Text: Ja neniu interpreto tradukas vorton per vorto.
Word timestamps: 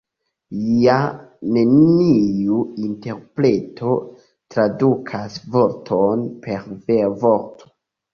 Ja 0.83 0.93
neniu 1.57 2.61
interpreto 2.87 3.91
tradukas 4.55 5.37
vorton 5.57 6.25
per 6.47 7.05
vorto. 7.25 7.71